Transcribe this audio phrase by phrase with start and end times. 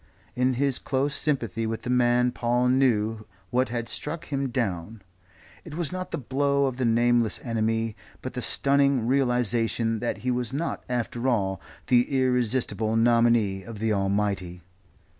[0.35, 5.03] In his close sympathy with the man Paul knew what had struck him down.
[5.63, 10.31] It was not the blow of the nameless enemy, but the stunning realization that he
[10.31, 14.63] was not, after all, the irresistible nominee of the Almighty.